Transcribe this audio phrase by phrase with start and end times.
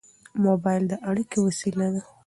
[0.45, 2.01] موبایل د اړیکې وسیله ده.